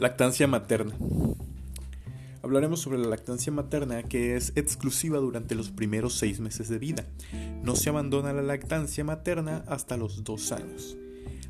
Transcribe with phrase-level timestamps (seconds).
[0.00, 0.94] Lactancia materna.
[2.42, 7.04] Hablaremos sobre la lactancia materna que es exclusiva durante los primeros seis meses de vida.
[7.62, 10.96] No se abandona la lactancia materna hasta los dos años.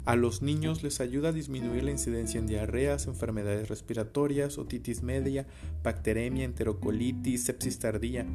[0.04, 5.46] A los niños les ayuda a disminuir la incidencia en diarreas, enfermedades respiratorias, otitis media,
[5.84, 8.26] bacteremia, enterocolitis, sepsis tardía,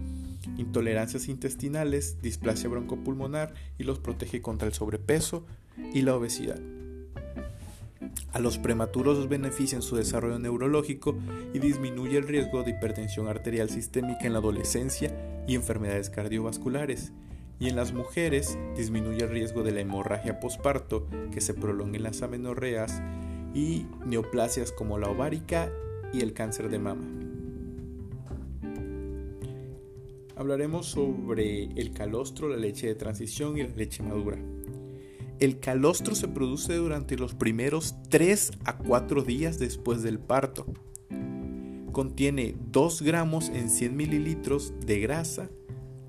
[0.58, 5.46] intolerancias intestinales, displasia broncopulmonar y los protege contra el sobrepeso
[5.94, 6.62] y la obesidad.
[8.36, 11.16] A los prematuros los beneficia en su desarrollo neurológico
[11.54, 15.16] y disminuye el riesgo de hipertensión arterial sistémica en la adolescencia
[15.48, 17.14] y enfermedades cardiovasculares.
[17.62, 22.04] Y en las mujeres disminuye el riesgo de la hemorragia posparto que se prolonga en
[22.04, 23.02] las amenorreas
[23.54, 25.72] y neoplasias como la ovárica
[26.12, 27.08] y el cáncer de mama.
[30.36, 34.38] Hablaremos sobre el calostro, la leche de transición y la leche madura.
[35.40, 40.66] El calostro se produce durante los primeros 3 a 4 días después del parto.
[41.92, 45.50] Contiene 2 gramos en 100 mililitros de grasa,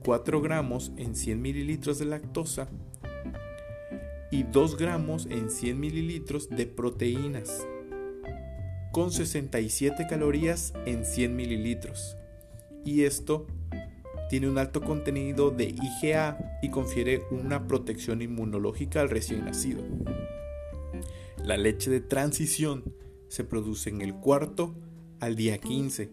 [0.05, 2.68] 4 gramos en 100 mililitros de lactosa
[4.30, 7.66] y 2 gramos en 100 mililitros de proteínas,
[8.92, 12.16] con 67 calorías en 100 mililitros.
[12.84, 13.48] Y esto
[14.28, 19.83] tiene un alto contenido de IgA y confiere una protección inmunológica al recién nacido.
[21.44, 22.84] La leche de transición
[23.28, 24.74] se produce en el cuarto
[25.20, 26.10] al día 15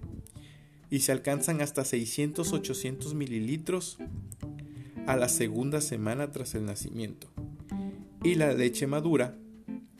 [0.90, 3.98] y se alcanzan hasta 600-800 mililitros
[5.08, 7.28] a la segunda semana tras el nacimiento.
[8.24, 9.36] Y la leche madura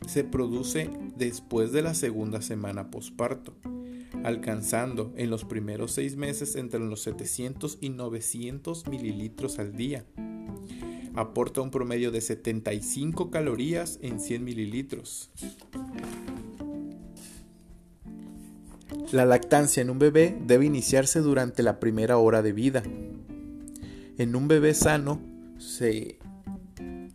[0.06, 3.54] se produce después de la segunda semana posparto
[4.24, 10.04] alcanzando en los primeros seis meses entre los 700 y 900 mililitros al día.
[11.14, 15.30] Aporta un promedio de 75 calorías en 100 mililitros.
[19.12, 22.82] La lactancia en un bebé debe iniciarse durante la primera hora de vida.
[24.16, 25.20] En un bebé sano
[25.58, 26.18] se,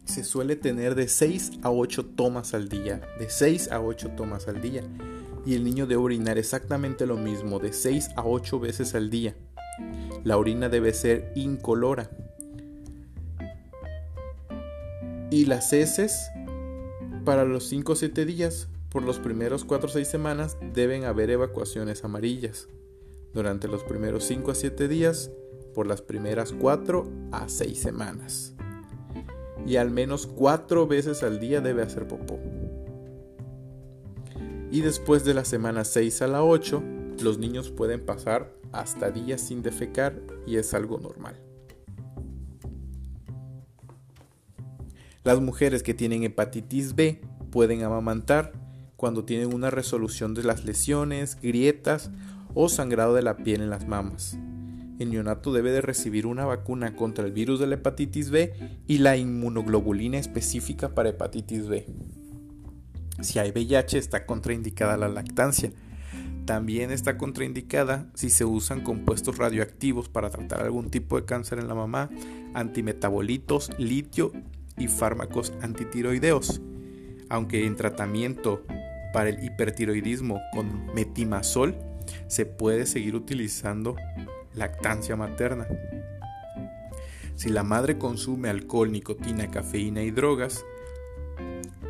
[0.05, 4.47] se suele tener de 6 a 8 tomas al día, de 6 a 8 tomas
[4.47, 4.83] al día
[5.45, 9.35] y el niño debe orinar exactamente lo mismo, de 6 a 8 veces al día.
[10.23, 12.09] La orina debe ser incolora.
[15.31, 16.29] Y las heces,
[17.23, 21.29] para los 5 o 7 días, por los primeros 4 o 6 semanas, deben haber
[21.29, 22.67] evacuaciones amarillas.
[23.33, 25.31] Durante los primeros 5 a 7 días,
[25.73, 28.53] por las primeras 4 a 6 semanas.
[29.65, 32.39] Y al menos 4 veces al día debe hacer popó
[34.71, 36.83] y después de la semana 6 a la 8,
[37.21, 41.35] los niños pueden pasar hasta días sin defecar y es algo normal.
[45.23, 47.21] Las mujeres que tienen hepatitis B
[47.51, 48.53] pueden amamantar
[48.95, 52.11] cuando tienen una resolución de las lesiones, grietas
[52.53, 54.37] o sangrado de la piel en las mamas.
[54.99, 58.97] El neonato debe de recibir una vacuna contra el virus de la hepatitis B y
[58.97, 61.85] la inmunoglobulina específica para hepatitis B.
[63.21, 65.71] Si hay VIH está contraindicada la lactancia.
[66.45, 71.67] También está contraindicada si se usan compuestos radioactivos para tratar algún tipo de cáncer en
[71.67, 72.09] la mamá,
[72.53, 74.31] antimetabolitos, litio
[74.77, 76.61] y fármacos antitiroideos.
[77.29, 78.63] Aunque en tratamiento
[79.13, 81.75] para el hipertiroidismo con metimazol
[82.27, 83.95] se puede seguir utilizando
[84.55, 85.67] lactancia materna.
[87.35, 90.65] Si la madre consume alcohol, nicotina, cafeína y drogas,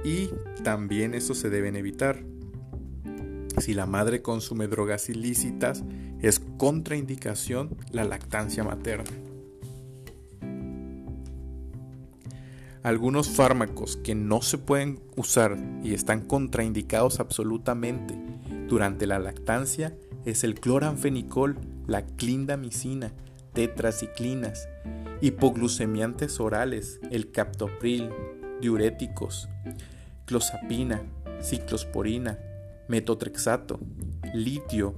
[0.04, 0.30] y
[0.64, 2.24] también eso se deben evitar.
[3.58, 5.84] Si la madre consume drogas ilícitas,
[6.22, 9.10] es contraindicación la lactancia materna.
[12.82, 18.18] Algunos fármacos que no se pueden usar y están contraindicados absolutamente
[18.70, 23.12] durante la lactancia es el cloranfenicol, la clindamicina,
[23.54, 24.70] tetraciclinas,
[25.22, 28.10] hipoglucemiantes orales, el captopril,
[28.62, 29.50] diuréticos,
[30.26, 31.02] clozapina,
[31.42, 32.38] ciclosporina,
[32.88, 33.80] metotrexato,
[34.34, 34.96] litio,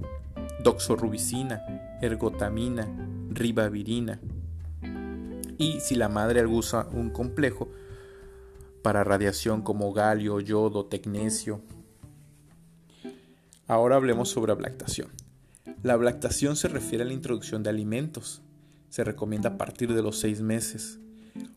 [0.62, 2.88] doxorubicina, ergotamina,
[3.30, 4.20] ribavirina.
[5.58, 7.68] Y si la madre usa un complejo
[8.82, 11.60] para radiación como galio, yodo, tecnesio.
[13.68, 15.08] Ahora hablemos sobre ablactación.
[15.82, 18.42] La ablactación se refiere a la introducción de alimentos.
[18.88, 20.98] Se recomienda a partir de los seis meses.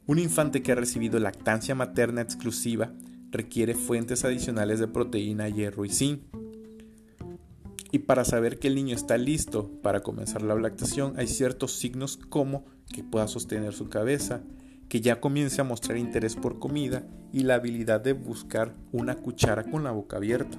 [0.07, 2.91] Un infante que ha recibido lactancia materna exclusiva
[3.31, 6.21] requiere fuentes adicionales de proteína, hierro y zinc.
[7.91, 12.17] Y para saber que el niño está listo para comenzar la lactación hay ciertos signos
[12.17, 14.41] como que pueda sostener su cabeza,
[14.89, 19.63] que ya comience a mostrar interés por comida y la habilidad de buscar una cuchara
[19.63, 20.57] con la boca abierta.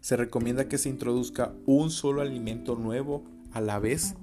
[0.00, 4.14] Se recomienda que se introduzca un solo alimento nuevo a la vez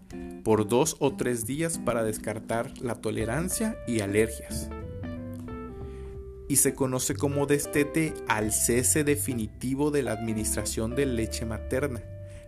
[0.43, 4.69] por dos o tres días para descartar la tolerancia y alergias.
[6.47, 12.01] Y se conoce como destete al cese definitivo de la administración de leche materna.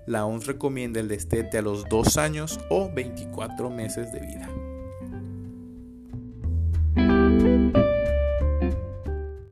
[0.07, 4.49] La OMS recomienda el destete a los dos años o 24 meses de vida.